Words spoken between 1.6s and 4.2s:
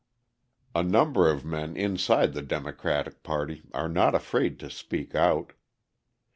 inside the Democratic party are not